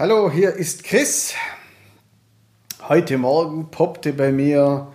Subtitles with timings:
[0.00, 1.34] Hallo, hier ist Chris.
[2.88, 4.92] Heute Morgen poppte bei mir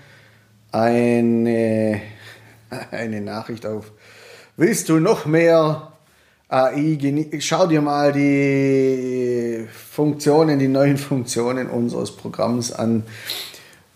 [0.72, 2.00] eine,
[2.92, 3.92] eine Nachricht auf.
[4.56, 5.92] Willst du noch mehr
[6.48, 6.98] AI?
[7.40, 13.04] Schau dir mal die Funktionen, die neuen Funktionen unseres Programms an.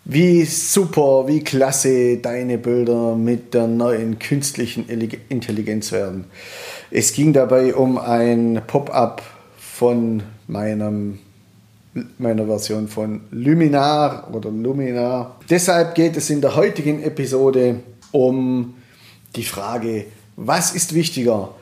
[0.04, 4.86] Wie super, wie klasse deine Bilder mit der neuen künstlichen
[5.30, 6.26] Intelligenz werden.
[6.90, 9.37] Es ging dabei um ein Pop-up
[9.78, 11.20] von meinem,
[12.18, 15.36] meiner Version von Luminar oder Luminar.
[15.48, 17.76] Deshalb geht es in der heutigen Episode
[18.10, 18.74] um
[19.36, 21.54] die Frage, was ist wichtiger?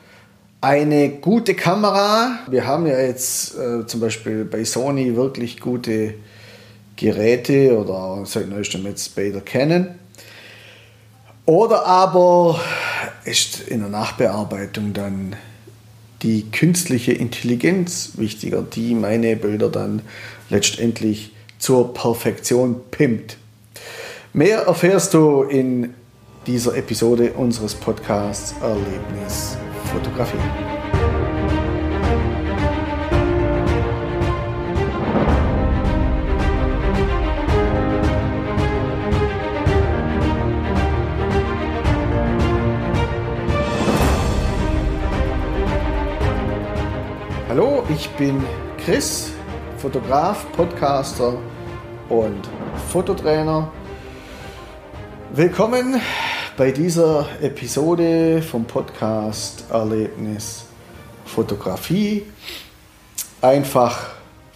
[0.61, 2.39] Eine gute Kamera.
[2.49, 6.15] Wir haben ja jetzt äh, zum Beispiel bei Sony wirklich gute
[6.95, 9.89] Geräte oder seit neuestem jetzt bei Canon.
[11.45, 12.59] Oder aber
[13.25, 15.35] ist in der Nachbearbeitung dann
[16.23, 20.01] die künstliche Intelligenz wichtiger, die meine Bilder dann
[20.49, 23.37] letztendlich zur Perfektion pimmt.
[24.33, 25.93] Mehr erfährst du in
[26.45, 29.57] dieser Episode unseres Podcasts Erlebnis
[29.91, 30.76] Fotografie.
[48.17, 48.43] Bin
[48.83, 49.29] Chris,
[49.77, 51.37] Fotograf, Podcaster
[52.09, 52.49] und
[52.91, 53.71] Fototrainer.
[55.33, 56.01] Willkommen
[56.57, 60.65] bei dieser Episode vom Podcast Erlebnis
[61.25, 62.25] Fotografie.
[63.39, 64.09] Einfach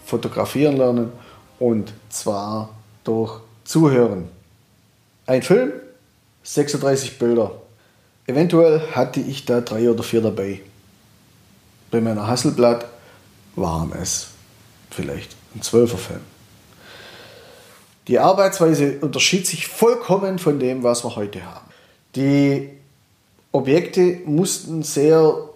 [0.05, 1.11] fotografieren lernen
[1.59, 2.69] und zwar
[3.03, 4.27] durch Zuhören.
[5.27, 5.71] Ein Film,
[6.41, 7.51] 36 Bilder.
[8.25, 10.61] Eventuell hatte ich da drei oder vier dabei.
[11.91, 12.87] Bei meiner Hasselblatt
[13.55, 14.27] waren es
[14.89, 16.21] vielleicht ein Zwölferfilm.
[18.07, 21.67] Die Arbeitsweise unterschied sich vollkommen von dem, was wir heute haben.
[22.15, 22.69] Die
[23.51, 25.49] Objekte mussten sehr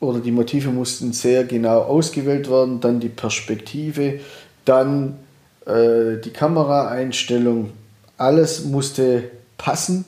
[0.00, 4.20] oder die Motive mussten sehr genau ausgewählt werden, dann die Perspektive,
[4.64, 5.18] dann
[5.66, 7.70] äh, die Kameraeinstellung,
[8.16, 10.04] alles musste passen.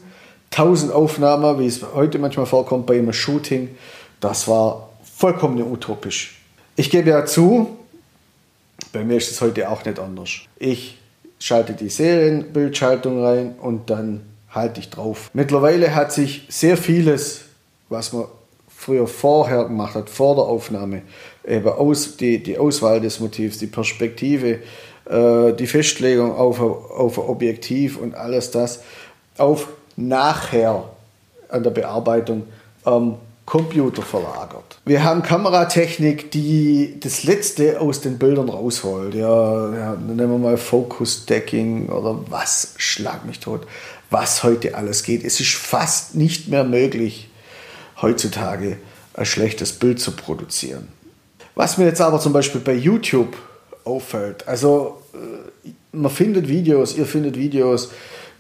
[0.50, 3.70] Tausend Aufnahmen, wie es heute manchmal vorkommt bei einem Shooting,
[4.20, 6.39] das war vollkommen utopisch.
[6.80, 7.76] Ich gebe ja zu,
[8.94, 10.30] bei mir ist es heute auch nicht anders.
[10.58, 10.96] Ich
[11.38, 15.28] schalte die Serienbildschaltung rein und dann halte ich drauf.
[15.34, 17.42] Mittlerweile hat sich sehr vieles,
[17.90, 18.24] was man
[18.74, 21.02] früher vorher gemacht hat, vor der Aufnahme,
[21.46, 24.60] eben aus, die, die Auswahl des Motivs, die Perspektive,
[25.04, 28.80] äh, die Festlegung auf, auf Objektiv und alles das,
[29.36, 30.84] auf nachher
[31.50, 32.44] an der Bearbeitung
[32.86, 33.16] ähm,
[33.50, 34.78] Computer verlagert.
[34.84, 39.12] Wir haben Kameratechnik, die das Letzte aus den Bildern rausholt.
[39.12, 43.66] Ja, ja nehmen wir mal Focus Stacking oder was, schlag mich tot,
[44.08, 45.24] was heute alles geht.
[45.24, 47.28] Es ist fast nicht mehr möglich,
[48.00, 48.76] heutzutage
[49.14, 50.86] ein schlechtes Bild zu produzieren.
[51.56, 53.36] Was mir jetzt aber zum Beispiel bei YouTube
[53.82, 57.90] auffällt, also äh, man findet Videos, ihr findet Videos,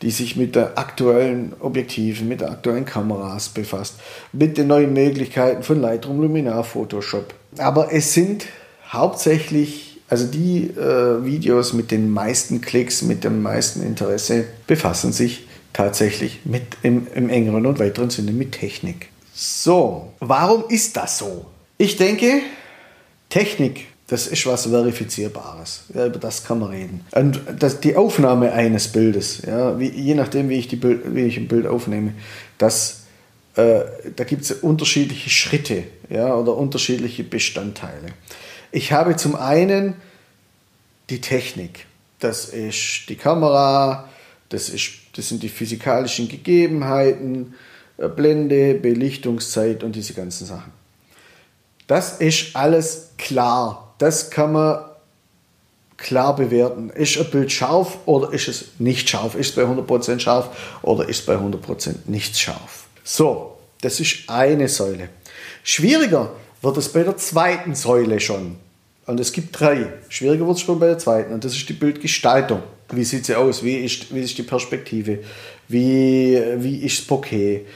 [0.02, 3.96] die sich mit der aktuellen Objektiven, mit der aktuellen Kameras befasst,
[4.32, 7.34] mit den neuen Möglichkeiten von Lightroom, Luminar, Photoshop.
[7.58, 8.46] Aber es sind
[8.88, 15.46] hauptsächlich, also die äh, Videos mit den meisten Klicks, mit dem meisten Interesse, befassen sich
[15.72, 19.08] tatsächlich mit im, im engeren und weiteren Sinne mit Technik.
[19.34, 21.46] So, warum ist das so?
[21.78, 22.40] Ich denke,
[23.28, 25.84] Technik das ist was Verifizierbares.
[25.94, 27.04] Ja, über das kann man reden.
[27.12, 31.20] Und das, die Aufnahme eines Bildes, ja, wie, je nachdem, wie ich, die Bild, wie
[31.20, 32.14] ich ein Bild aufnehme,
[32.58, 33.02] das,
[33.54, 33.82] äh,
[34.16, 38.08] da gibt es unterschiedliche Schritte ja, oder unterschiedliche Bestandteile.
[38.72, 39.94] Ich habe zum einen
[41.08, 41.86] die Technik.
[42.18, 44.08] Das ist die Kamera,
[44.48, 47.54] das, ist, das sind die physikalischen Gegebenheiten,
[47.96, 50.72] äh, Blende, Belichtungszeit und diese ganzen Sachen.
[51.86, 54.80] Das ist alles klar das kann man
[55.98, 56.90] klar bewerten.
[56.90, 59.34] Ist ein Bild scharf oder ist es nicht scharf?
[59.34, 60.48] Ist es bei 100% scharf
[60.82, 62.86] oder ist es bei 100% nicht scharf?
[63.04, 65.10] So, das ist eine Säule.
[65.62, 66.32] Schwieriger
[66.62, 68.56] wird es bei der zweiten Säule schon.
[69.06, 69.92] Und es gibt drei.
[70.08, 71.34] Schwieriger wird es schon bei der zweiten.
[71.34, 72.62] Und das ist die Bildgestaltung.
[72.90, 73.62] Wie sieht sie aus?
[73.62, 75.18] Wie ist, wie ist die Perspektive?
[75.68, 77.66] Wie, wie ist das Bokeh?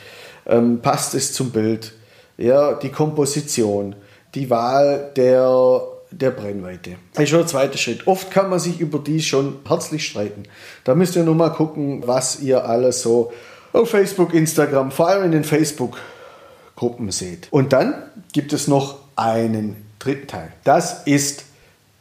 [0.47, 1.93] Ähm, passt es zum Bild?
[2.39, 3.95] Ja, die Komposition,
[4.35, 6.97] die Wahl der der Brennweite.
[7.13, 8.07] Das ist schon der zweite Schritt.
[8.07, 10.45] Oft kann man sich über die schon herzlich streiten.
[10.85, 13.33] Da müsst ihr nur mal gucken, was ihr alles so
[13.73, 17.49] auf Facebook, Instagram, vor allem in den Facebook-Gruppen seht.
[17.51, 17.95] Und dann
[18.33, 20.53] gibt es noch einen dritten Teil.
[20.63, 21.45] Das ist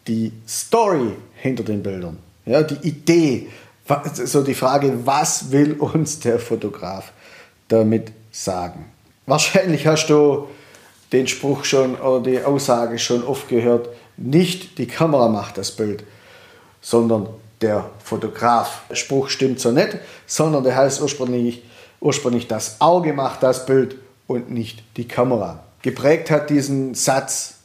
[0.07, 3.47] die Story hinter den Bildern, ja, die Idee,
[4.13, 7.11] so die Frage, was will uns der Fotograf
[7.67, 8.85] damit sagen?
[9.25, 10.47] Wahrscheinlich hast du
[11.11, 16.03] den Spruch schon oder die Aussage schon oft gehört, nicht die Kamera macht das Bild,
[16.81, 17.27] sondern
[17.61, 18.83] der Fotograf.
[18.89, 21.63] Der Spruch stimmt so nicht, sondern der heißt ursprünglich,
[21.99, 23.95] ursprünglich das Auge macht das Bild
[24.27, 25.63] und nicht die Kamera.
[25.81, 27.55] Geprägt hat diesen Satz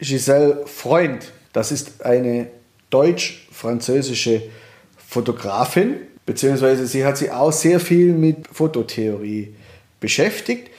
[0.00, 1.32] Giselle Freund.
[1.52, 2.46] Das ist eine
[2.88, 4.42] deutsch-französische
[4.96, 9.54] Fotografin, beziehungsweise sie hat sich auch sehr viel mit Fototheorie
[10.00, 10.70] beschäftigt.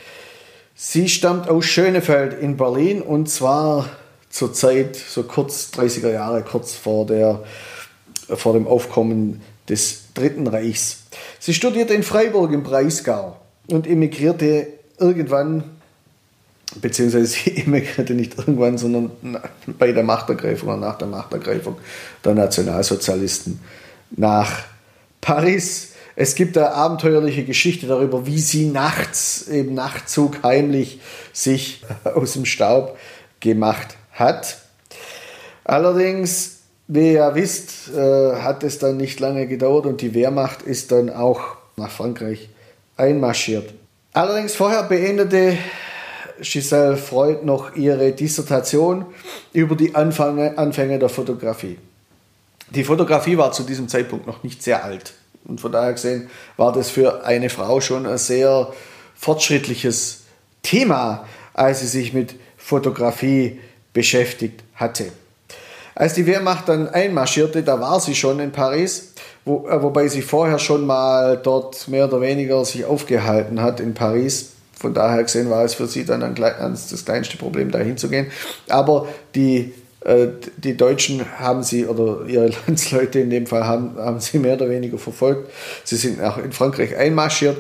[0.74, 3.88] Sie stammt aus Schönefeld in Berlin und zwar
[4.31, 7.44] zur Zeit, so kurz 30er Jahre, kurz vor, der,
[8.28, 11.04] vor dem Aufkommen des Dritten Reichs.
[11.39, 13.38] Sie studierte in Freiburg im Breisgau
[13.68, 14.68] und emigrierte
[14.98, 15.63] irgendwann,
[16.80, 19.12] beziehungsweise sie emigrierte nicht irgendwann, sondern
[19.78, 21.78] bei der Machtergreifung oder nach der Machtergreifung
[22.24, 23.60] der Nationalsozialisten
[24.12, 24.63] nach
[25.19, 25.89] Paris.
[26.16, 31.00] Es gibt eine abenteuerliche Geschichte darüber, wie sie nachts im Nachtzug heimlich
[31.33, 32.98] sich aus dem Staub
[33.39, 34.57] gemacht hat.
[35.65, 40.62] Allerdings, wie ihr ja wisst, äh, hat es dann nicht lange gedauert und die Wehrmacht
[40.62, 42.50] ist dann auch nach Frankreich
[42.97, 43.73] einmarschiert.
[44.13, 45.57] Allerdings vorher beendete
[46.41, 49.06] Giselle Freud noch ihre Dissertation
[49.53, 51.77] über die Anfänge, Anfänge der Fotografie.
[52.71, 55.13] Die Fotografie war zu diesem Zeitpunkt noch nicht sehr alt.
[55.45, 58.73] Und von daher gesehen war das für eine Frau schon ein sehr
[59.15, 60.21] fortschrittliches
[60.63, 63.59] Thema, als sie sich mit Fotografie
[63.94, 65.12] beschäftigt hatte.
[65.96, 69.14] Als die Wehrmacht dann einmarschierte, da war sie schon in Paris,
[69.46, 73.94] wo, äh, wobei sie vorher schon mal dort mehr oder weniger sich aufgehalten hat in
[73.94, 74.52] Paris.
[74.74, 78.28] Von daher gesehen war es für sie dann ein, das kleinste Problem, da hinzugehen.
[78.70, 80.28] Aber die, äh,
[80.58, 84.70] die Deutschen haben sie, oder ihre Landsleute in dem Fall, haben, haben sie mehr oder
[84.70, 85.52] weniger verfolgt.
[85.84, 87.58] Sie sind auch in Frankreich einmarschiert.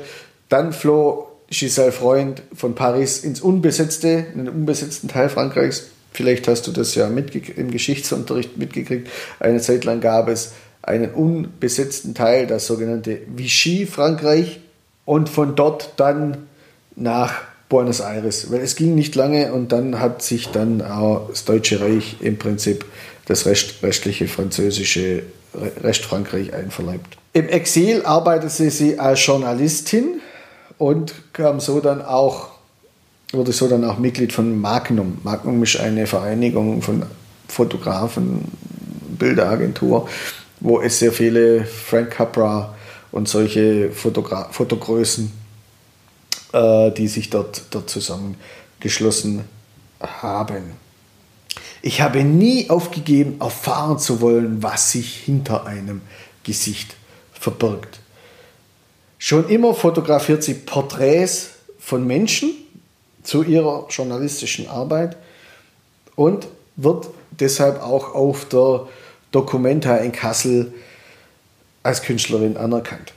[0.49, 6.67] Dann floh Giselle Freund von Paris ins unbesetzte, in den unbesetzten Teil Frankreichs Vielleicht hast
[6.67, 9.09] du das ja im Geschichtsunterricht mitgekriegt.
[9.39, 14.59] Eine Zeit lang gab es einen unbesetzten Teil, das sogenannte Vichy Frankreich,
[15.05, 16.47] und von dort dann
[16.95, 18.51] nach Buenos Aires.
[18.51, 22.37] Weil es ging nicht lange und dann hat sich dann auch das Deutsche Reich im
[22.37, 22.85] Prinzip
[23.25, 25.23] das Rest, restliche französische
[25.83, 27.17] Restfrankreich einverleibt.
[27.33, 30.21] Im Exil arbeitete sie als Journalistin
[30.77, 32.50] und kam so dann auch
[33.33, 35.19] wurde so dann auch Mitglied von Magnum.
[35.23, 37.05] Magnum ist eine Vereinigung von
[37.47, 38.45] Fotografen,
[39.17, 40.07] Bilderagentur,
[40.59, 42.75] wo es sehr viele Frank Capra
[43.11, 45.31] und solche Fotogra Fotogrößen,
[46.53, 49.45] äh, die sich dort, dort zusammengeschlossen
[49.99, 50.71] haben.
[51.81, 56.01] Ich habe nie aufgegeben, erfahren zu wollen, was sich hinter einem
[56.43, 56.95] Gesicht
[57.33, 57.99] verbirgt.
[59.17, 62.53] Schon immer fotografiert sie Porträts von Menschen,
[63.23, 65.17] zu ihrer journalistischen Arbeit
[66.15, 68.87] und wird deshalb auch auf der
[69.31, 70.73] Documenta in Kassel
[71.83, 73.13] als Künstlerin anerkannt.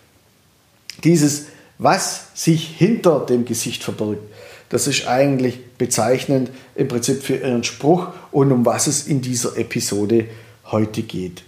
[1.02, 1.46] Dieses,
[1.78, 4.22] was sich hinter dem Gesicht verbirgt,
[4.68, 9.56] das ist eigentlich bezeichnend im Prinzip für ihren Spruch und um was es in dieser
[9.56, 10.26] Episode
[10.66, 11.42] heute geht.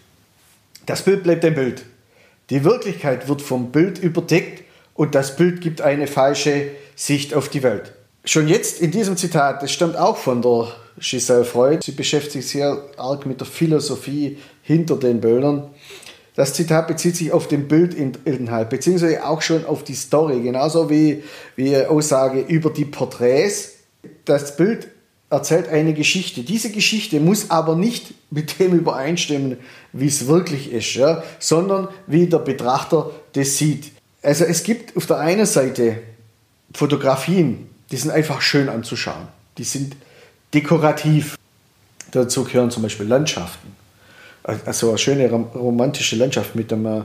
[0.85, 1.85] Das Bild bleibt ein Bild.
[2.51, 4.63] Die Wirklichkeit wird vom Bild überdeckt
[4.95, 7.93] und das Bild gibt eine falsche Sicht auf die Welt.
[8.29, 10.67] Schon jetzt in diesem Zitat, das stammt auch von der
[10.99, 15.71] Giselle Freud, sie beschäftigt sich sehr arg mit der Philosophie hinter den Bildern.
[16.35, 21.23] Das Zitat bezieht sich auf den Bildinhalt, beziehungsweise auch schon auf die Story, genauso wie,
[21.55, 23.75] wie Aussage über die Porträts.
[24.25, 24.89] Das Bild
[25.31, 26.43] erzählt eine Geschichte.
[26.43, 29.59] Diese Geschichte muss aber nicht mit dem übereinstimmen,
[29.93, 33.93] wie es wirklich ist, ja, sondern wie der Betrachter das sieht.
[34.21, 35.99] Also es gibt auf der einen Seite
[36.75, 39.29] Fotografien, die sind einfach schön anzuschauen.
[39.59, 39.97] Die sind
[40.55, 41.37] dekorativ.
[42.11, 43.75] Dazu gehören zum Beispiel Landschaften.
[44.43, 47.05] Also eine schöne romantische Landschaft mit einem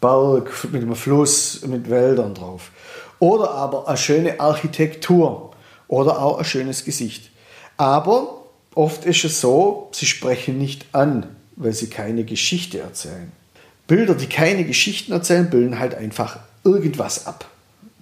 [0.00, 2.70] Berg, mit einem Fluss, mit Wäldern drauf.
[3.18, 5.52] Oder aber eine schöne Architektur
[5.88, 7.30] oder auch ein schönes Gesicht.
[7.76, 8.42] Aber
[8.74, 13.32] oft ist es so, sie sprechen nicht an, weil sie keine Geschichte erzählen.
[13.86, 17.46] Bilder, die keine Geschichten erzählen, bilden halt einfach irgendwas ab.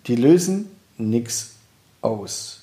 [0.06, 1.53] Die lösen nichts
[2.04, 2.61] aus.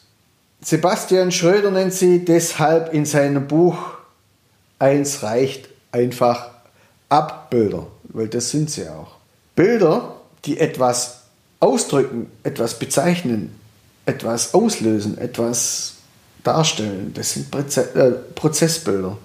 [0.63, 3.77] Sebastian Schröder nennt sie deshalb in seinem Buch
[4.81, 6.50] Eins reicht einfach
[7.07, 9.17] Abbilder, weil das sind sie auch.
[9.55, 11.21] Bilder, die etwas
[11.60, 13.60] ausdrücken, etwas bezeichnen,
[14.07, 15.98] etwas auslösen, etwas
[16.43, 19.19] darstellen, das sind äh, Prozessbilder.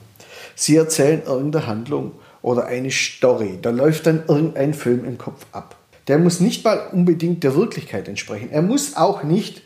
[0.54, 3.58] Sie erzählen irgendeine Handlung oder eine Story.
[3.62, 5.76] Da läuft dann irgendein Film im Kopf ab.
[6.08, 8.50] Der muss nicht mal unbedingt der Wirklichkeit entsprechen.
[8.52, 9.62] Er muss auch nicht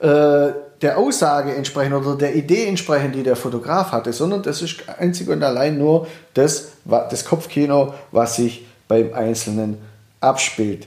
[0.00, 0.52] äh,
[0.82, 5.28] der Aussage entsprechen oder der Idee entsprechen, die der Fotograf hatte, sondern das ist einzig
[5.28, 9.78] und allein nur das, das Kopfkino, was sich beim Einzelnen
[10.20, 10.86] abspielt.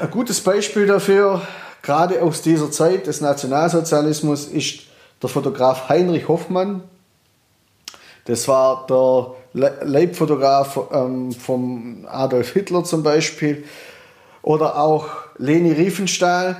[0.00, 1.40] Ein gutes Beispiel dafür,
[1.82, 4.80] gerade aus dieser Zeit des Nationalsozialismus, ist
[5.22, 6.82] der Fotograf Heinrich Hoffmann.
[8.26, 13.64] Das war der Leibfotograf ähm, von Adolf Hitler zum Beispiel.
[14.42, 16.56] Oder auch Leni Riefenstahl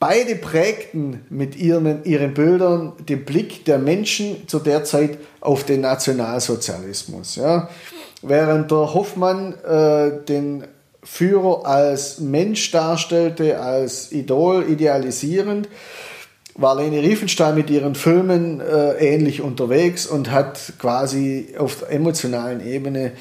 [0.00, 5.80] Beide prägten mit ihren, ihren Bildern den Blick der Menschen zu der Zeit auf den
[5.80, 7.34] Nationalsozialismus.
[7.34, 7.68] Ja.
[8.22, 10.64] Während der Hoffmann äh, den
[11.02, 15.68] Führer als Mensch darstellte, als Idol, idealisierend,
[16.54, 22.64] war Leni Riefenstahl mit ihren Filmen äh, ähnlich unterwegs und hat quasi auf der emotionalen
[22.64, 23.12] Ebene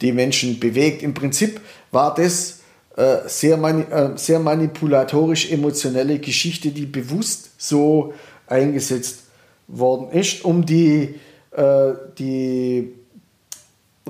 [0.00, 1.02] die Menschen bewegt.
[1.02, 2.57] Im Prinzip war das
[2.98, 8.12] äh, sehr, mani äh, sehr manipulatorisch emotionelle Geschichte, die bewusst so
[8.48, 9.20] eingesetzt
[9.68, 11.14] worden ist, um die,
[11.52, 12.92] äh, die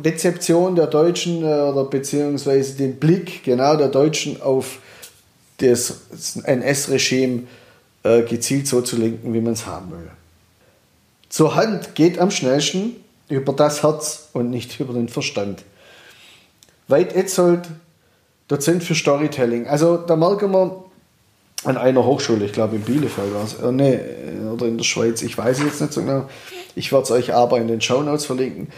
[0.02, 4.78] Rezeption der Deutschen äh, oder beziehungsweise den Blick genau der Deutschen auf
[5.58, 5.98] das
[6.44, 7.42] NS-Regime
[8.04, 10.10] äh, gezielt so zu lenken, wie man es haben will.
[11.28, 12.96] Zur Hand geht am schnellsten
[13.28, 15.62] über das Herz und nicht über den Verstand.
[16.86, 17.68] Weit Etzold
[18.48, 19.66] Dozent für Storytelling.
[19.66, 20.84] Also da merken wir
[21.64, 23.98] an einer Hochschule, ich glaube in Bielefeld war es, äh, nee,
[24.52, 26.28] oder in der Schweiz, ich weiß es jetzt nicht so genau.
[26.74, 28.68] Ich werde es euch aber in den Show Notes verlinken.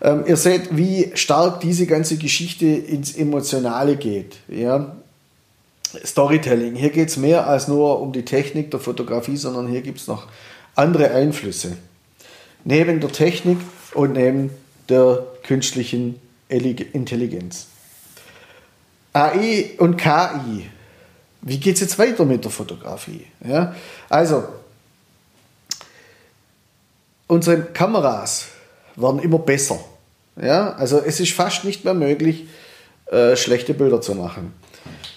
[0.00, 4.36] Ähm, ihr seht, wie stark diese ganze Geschichte ins Emotionale geht.
[4.48, 4.96] Ja?
[6.04, 6.74] Storytelling.
[6.74, 10.08] Hier geht es mehr als nur um die Technik der Fotografie, sondern hier gibt es
[10.08, 10.26] noch
[10.74, 11.76] andere Einflüsse.
[12.64, 13.58] Neben der Technik
[13.94, 14.50] und neben
[14.88, 17.68] der künstlichen Intelligenz.
[19.14, 20.68] AI und KI.
[21.40, 23.26] Wie geht es jetzt weiter mit der Fotografie?
[23.46, 23.74] Ja?
[24.08, 24.44] Also,
[27.28, 28.48] unsere Kameras
[28.96, 29.78] werden immer besser.
[30.40, 30.72] Ja?
[30.72, 32.46] Also es ist fast nicht mehr möglich,
[33.06, 34.52] äh, schlechte Bilder zu machen.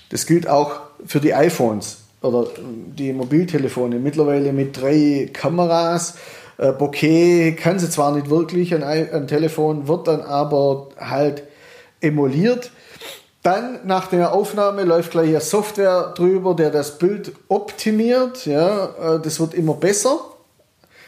[0.10, 3.98] Das gilt auch für die iPhones oder die Mobiltelefone.
[3.98, 6.16] Mittlerweile mit drei Kameras.
[6.60, 11.44] Äh, Bokeh kann sie zwar nicht wirklich, ein, ein Telefon wird dann aber halt
[12.00, 12.72] emuliert
[13.48, 18.46] dann nach der Aufnahme läuft gleich eine Software drüber, der das Bild optimiert.
[18.46, 20.20] Ja, äh, das wird immer besser.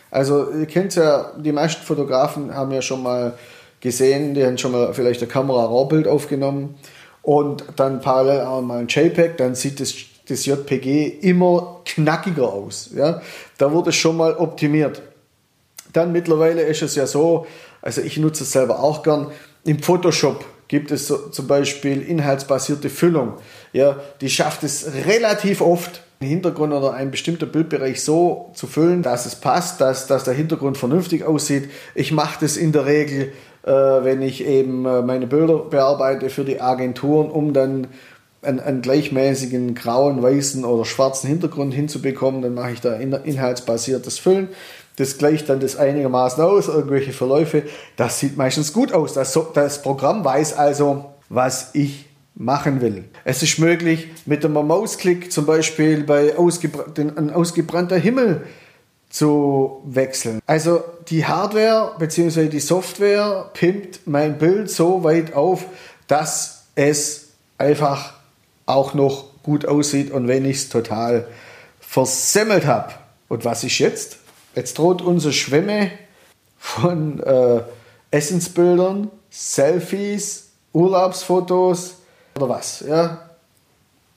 [0.09, 3.33] Also ihr kennt ja, die meisten Fotografen haben ja schon mal
[3.81, 6.75] gesehen, die haben schon mal vielleicht eine Kamera RAW-Bild aufgenommen
[7.23, 9.93] und dann parallel auch mal ein JPEG, dann sieht das,
[10.29, 12.91] das JPG immer knackiger aus.
[12.95, 13.21] Ja?
[13.57, 15.01] Da wurde es schon mal optimiert.
[15.91, 17.45] Dann mittlerweile ist es ja so,
[17.81, 19.27] also ich nutze es selber auch gern,
[19.65, 23.33] im Photoshop gibt es so, zum Beispiel inhaltsbasierte Füllung.
[23.73, 29.01] Ja, die schafft es relativ oft, den Hintergrund oder einen bestimmten Bildbereich so zu füllen,
[29.01, 31.69] dass es passt, dass, dass der Hintergrund vernünftig aussieht.
[31.95, 33.31] Ich mache das in der Regel,
[33.63, 37.87] äh, wenn ich eben äh, meine Bilder bearbeite für die Agenturen, um dann
[38.41, 42.41] einen, einen, gleichmäßigen grauen, weißen oder schwarzen Hintergrund hinzubekommen.
[42.41, 44.49] Dann mache ich da inhaltsbasiertes Füllen.
[44.99, 47.63] Das gleicht dann das einigermaßen aus, irgendwelche Verläufe.
[47.95, 49.13] Das sieht meistens gut aus.
[49.13, 53.05] Das, das Programm weiß also, was ich machen will.
[53.23, 58.45] Es ist möglich, mit einem Mausklick zum Beispiel bei ausgebra ein ausgebrannter Himmel
[59.09, 60.39] zu wechseln.
[60.45, 62.49] Also die Hardware bzw.
[62.49, 65.65] die Software pimpt mein Bild so weit auf,
[66.07, 68.15] dass es einfach
[68.65, 71.25] auch noch gut aussieht und wenn ich es total
[71.79, 72.93] versemmelt habe.
[73.29, 74.17] Und was ist jetzt?
[74.55, 75.91] Jetzt droht unsere Schwemme
[76.57, 77.61] von äh,
[78.11, 81.95] Essensbildern, Selfies, Urlaubsfotos
[82.35, 82.81] oder was.
[82.81, 83.29] Ja?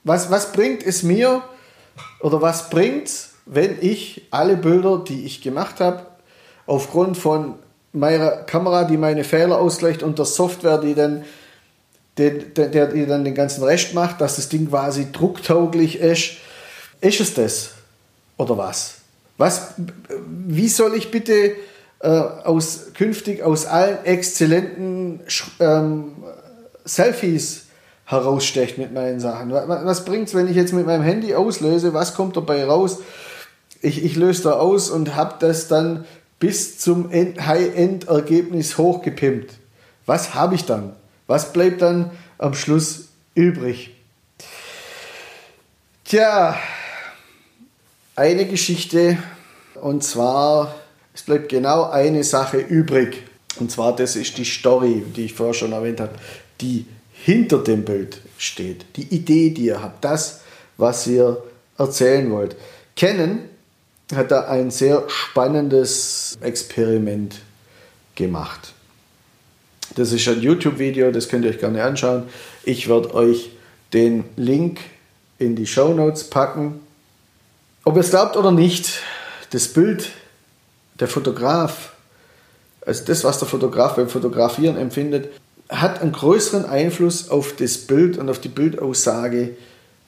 [0.04, 1.42] Was, was bringt es mir
[2.20, 3.10] oder was bringt
[3.46, 6.06] wenn ich alle Bilder, die ich gemacht habe,
[6.66, 7.56] aufgrund von
[7.92, 11.24] meiner Kamera, die meine Fehler ausgleicht und der Software, die dann,
[12.18, 16.36] den, der, der, die dann den ganzen Rest macht, dass das Ding quasi drucktauglich ist,
[17.00, 17.70] ist es das
[18.36, 19.01] oder was?
[19.38, 19.74] Was,
[20.26, 21.52] wie soll ich bitte
[22.00, 25.20] äh, aus, künftig aus allen exzellenten
[25.60, 26.12] ähm,
[26.84, 27.66] Selfies
[28.04, 29.52] herausstechen mit meinen Sachen?
[29.52, 31.94] Was, was es, wenn ich jetzt mit meinem Handy auslöse?
[31.94, 32.98] Was kommt dabei raus?
[33.80, 36.04] Ich, ich löse da aus und habe das dann
[36.38, 39.54] bis zum High-End-Ergebnis hochgepimpt.
[40.06, 40.92] Was habe ich dann?
[41.26, 43.94] Was bleibt dann am Schluss übrig?
[46.04, 46.56] Tja,
[48.16, 49.18] eine Geschichte
[49.80, 50.74] und zwar,
[51.14, 53.22] es bleibt genau eine Sache übrig.
[53.58, 56.14] Und zwar, das ist die Story, die ich vorher schon erwähnt habe,
[56.60, 58.84] die hinter dem Bild steht.
[58.96, 60.40] Die Idee, die ihr habt, das,
[60.76, 61.42] was ihr
[61.78, 62.56] erzählen wollt.
[62.96, 63.40] Canon
[64.14, 67.36] hat da ein sehr spannendes Experiment
[68.14, 68.72] gemacht.
[69.96, 72.24] Das ist ein YouTube-Video, das könnt ihr euch gerne anschauen.
[72.64, 73.50] Ich werde euch
[73.92, 74.80] den Link
[75.38, 76.80] in die Show Notes packen.
[77.84, 79.00] Ob ihr es glaubt oder nicht,
[79.50, 80.10] das Bild,
[81.00, 81.92] der Fotograf,
[82.86, 85.30] also das, was der Fotograf beim Fotografieren empfindet,
[85.68, 89.56] hat einen größeren Einfluss auf das Bild und auf die Bildaussage,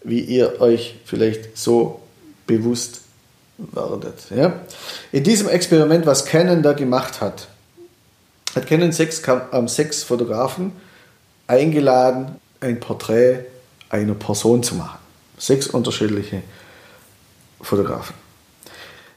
[0.04, 2.00] wie ihr euch vielleicht so
[2.47, 3.00] bewusst
[3.59, 4.31] werdet.
[4.31, 4.61] Ja?
[5.11, 7.49] In diesem Experiment, was Canon da gemacht hat,
[8.54, 9.21] hat Canon sechs,
[9.52, 10.73] ähm, sechs Fotografen
[11.49, 13.47] eingeladen, ein Porträt
[13.88, 14.99] einer Person zu machen.
[15.38, 16.63] Sechs unterschiedliche Fotografen.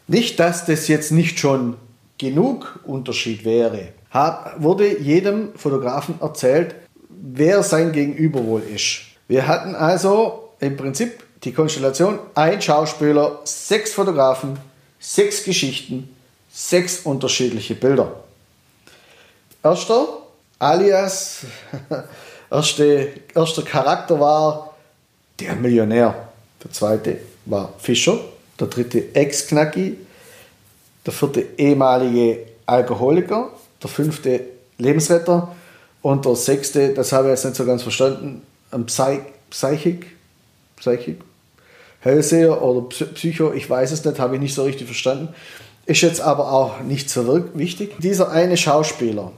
[0.07, 1.75] Nicht, dass das jetzt nicht schon
[2.17, 6.75] genug Unterschied wäre, hat, wurde jedem Fotografen erzählt,
[7.09, 9.01] wer sein Gegenüber wohl ist.
[9.27, 14.57] Wir hatten also im Prinzip die Konstellation, ein Schauspieler, sechs Fotografen,
[14.99, 16.15] sechs Geschichten,
[16.51, 18.23] sechs unterschiedliche Bilder.
[19.63, 20.07] Erster,
[20.59, 21.41] alias,
[22.51, 24.75] erste, erster Charakter war
[25.39, 26.29] der Millionär.
[26.63, 28.17] Der zweite war Fischer.
[28.59, 29.97] Der dritte Ex-Knacki.
[31.05, 33.51] Der vierte ehemalige Alkoholiker.
[33.81, 34.41] Der fünfte
[34.77, 35.55] Lebensretter.
[36.01, 40.05] Und der sechste, das habe ich jetzt nicht so ganz verstanden, ein Psych Psychic,
[40.77, 41.19] Psychic,
[42.01, 45.29] Hellseher oder Psycho, ich weiß es nicht, habe ich nicht so richtig verstanden.
[45.85, 47.95] Ist jetzt aber auch nicht so wichtig.
[47.99, 49.31] Dieser eine Schauspieler,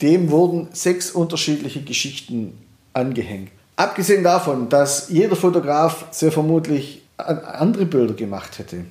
[0.00, 2.56] dem wurden sechs unterschiedliche Geschichten
[2.92, 3.50] angehängt.
[3.74, 8.84] Abgesehen davon, dass jeder Fotograf sehr vermutlich andere Bilder gemacht hätte,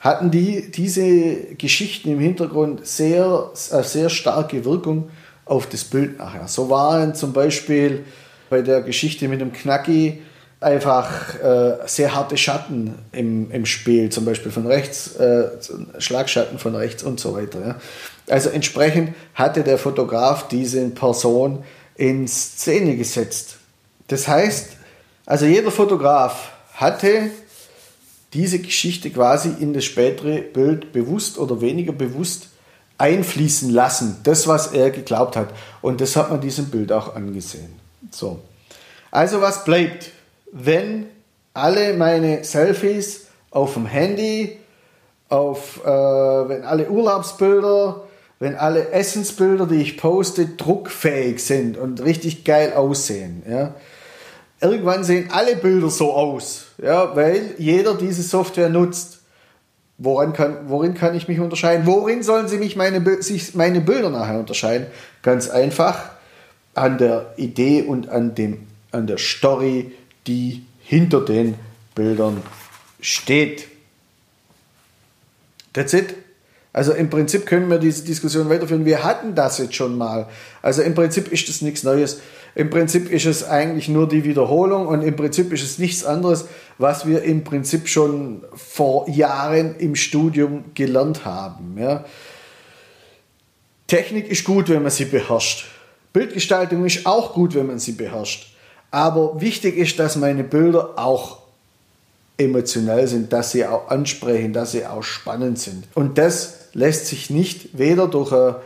[0.00, 5.10] hatten die diese Geschichten im Hintergrund sehr, äh, sehr starke Wirkung
[5.44, 6.48] auf das Bild nachher.
[6.48, 8.04] So waren zum Beispiel
[8.48, 10.22] bei der Geschichte mit dem Knacki
[10.60, 15.48] einfach äh, sehr harte Schatten im, im Spiel, zum Beispiel von rechts, äh,
[15.98, 17.66] Schlagschatten von rechts und so weiter.
[17.66, 17.76] Ja.
[18.28, 23.56] Also entsprechend hatte der Fotograf diese Person in Szene gesetzt.
[24.08, 24.70] Das heißt,
[25.26, 27.30] also jeder Fotograf hatte
[28.32, 32.48] diese Geschichte quasi in das spätere Bild bewusst oder weniger bewusst
[32.98, 34.18] einfließen lassen.
[34.22, 35.52] Das, was er geglaubt hat.
[35.82, 37.72] Und das hat man diesem Bild auch angesehen.
[38.10, 38.40] So.
[39.10, 40.12] Also was bleibt?
[40.52, 41.06] wenn
[41.54, 44.58] alle meine Selfies auf dem Handy,
[45.28, 48.04] auf, äh, wenn alle Urlaubsbilder,
[48.38, 53.42] wenn alle Essensbilder, die ich poste, druckfähig sind und richtig geil aussehen.
[53.48, 53.74] Ja.
[54.60, 59.18] Irgendwann sehen alle Bilder so aus, ja, weil jeder diese Software nutzt.
[59.96, 61.86] Woran kann, worin kann ich mich unterscheiden?
[61.86, 64.86] Worin sollen sie mich meine, sich meine Bilder nachher unterscheiden?
[65.22, 66.10] Ganz einfach
[66.74, 69.92] an der Idee und an, dem, an der Story,
[70.26, 71.54] die hinter den
[71.94, 72.42] Bildern
[73.00, 73.68] steht.
[75.72, 76.14] That's it.
[76.72, 78.84] Also im Prinzip können wir diese Diskussion weiterführen.
[78.84, 80.28] Wir hatten das jetzt schon mal.
[80.62, 82.20] Also im Prinzip ist das nichts Neues.
[82.54, 86.46] Im Prinzip ist es eigentlich nur die Wiederholung und im Prinzip ist es nichts anderes,
[86.78, 91.76] was wir im Prinzip schon vor Jahren im Studium gelernt haben.
[91.78, 92.04] Ja.
[93.86, 95.66] Technik ist gut, wenn man sie beherrscht.
[96.12, 98.54] Bildgestaltung ist auch gut, wenn man sie beherrscht.
[98.92, 101.39] Aber wichtig ist, dass meine Bilder auch
[102.40, 105.84] emotionell sind, dass sie auch ansprechen, dass sie auch spannend sind.
[105.94, 108.56] Und das lässt sich nicht weder durch eine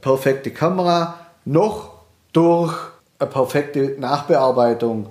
[0.00, 1.90] perfekte Kamera noch
[2.32, 2.74] durch
[3.18, 5.08] eine perfekte Nachbearbeitung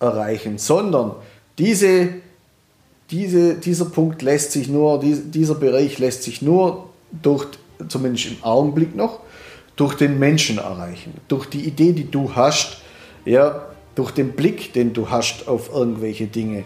[0.00, 1.12] erreichen, sondern
[1.58, 2.08] diese,
[3.10, 7.46] diese, dieser Punkt lässt sich nur, dieser Bereich lässt sich nur durch,
[7.88, 9.20] zumindest im Augenblick noch,
[9.76, 12.78] durch den Menschen erreichen, durch die Idee, die du hast,
[13.24, 16.64] ja, durch den Blick, den du hast auf irgendwelche Dinge.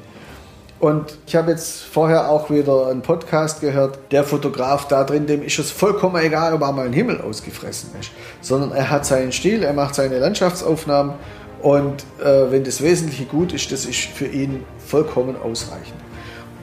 [0.79, 5.43] Und ich habe jetzt vorher auch wieder einen Podcast gehört, der Fotograf da drin, dem
[5.43, 8.11] ist es vollkommen egal, ob er mal ein Himmel ausgefressen ist,
[8.43, 11.15] sondern er hat seinen Stil, er macht seine Landschaftsaufnahmen
[11.63, 15.97] und äh, wenn das Wesentliche gut ist, das ist für ihn vollkommen ausreichend.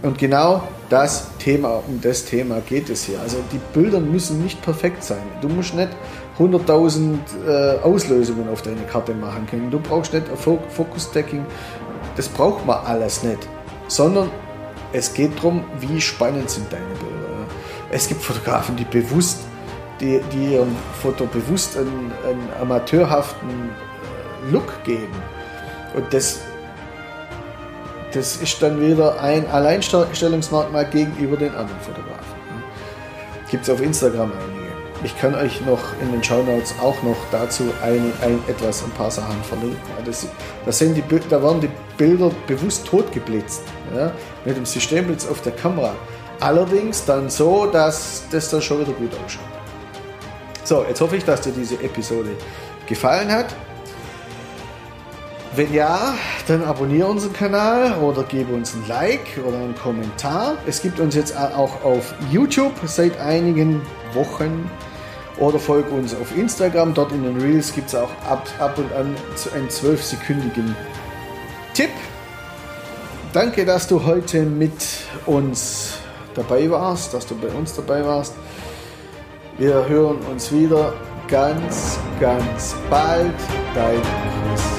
[0.03, 3.19] Und genau das Thema, um das Thema geht es hier.
[3.21, 5.23] Also die Bilder müssen nicht perfekt sein.
[5.41, 5.89] Du musst nicht
[6.37, 7.15] 100.000
[7.47, 9.71] äh, Auslösungen auf deine Karte machen können.
[9.71, 11.45] Du brauchst nicht Focus-Stacking,
[12.17, 13.47] das braucht man alles nicht.
[13.87, 14.29] Sondern
[14.91, 17.23] es geht darum, wie spannend sind deine Bilder.
[17.91, 19.39] Es gibt Fotografen, die bewusst,
[19.99, 25.13] die, die ihrem Foto bewusst einen, einen amateurhaften äh, Look geben.
[25.95, 26.39] Und das,
[28.13, 32.33] das ist dann wieder ein Alleinstellungsmerkmal gegenüber den anderen Fotografen.
[33.49, 34.73] Gibt es auf Instagram einige.
[35.03, 38.89] ich kann euch noch in den Show Notes auch noch dazu ein, ein, etwas, ein
[38.91, 39.77] paar Sachen verlinken.
[40.03, 40.27] Das,
[40.65, 43.61] das sind die, da werden die Bilder bewusst totgeblitzt,
[43.95, 44.11] ja,
[44.45, 45.95] mit dem Systemblitz auf der Kamera.
[46.39, 49.43] Allerdings dann so, dass das dann schon wieder gut ausschaut.
[50.63, 52.31] So, jetzt hoffe ich, dass dir diese Episode
[52.87, 53.47] gefallen hat.
[55.55, 56.15] Wenn ja,
[56.47, 60.55] dann abonniere unseren Kanal oder gebe uns ein Like oder einen Kommentar.
[60.65, 63.81] Es gibt uns jetzt auch auf YouTube seit einigen
[64.13, 64.69] Wochen
[65.37, 66.93] oder folge uns auf Instagram.
[66.93, 69.15] Dort in den Reels gibt es auch ab, ab und an
[69.53, 70.75] einen zwölfsekündigen
[71.73, 71.91] Tipp.
[73.33, 74.73] Danke, dass du heute mit
[75.25, 75.95] uns
[76.35, 78.35] dabei warst, dass du bei uns dabei warst.
[79.57, 80.93] Wir hören uns wieder
[81.27, 83.33] ganz, ganz bald.
[83.73, 84.72] Dein Chris.